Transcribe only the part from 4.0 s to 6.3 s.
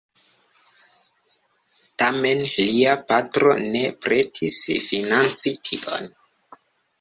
pretis financi tion.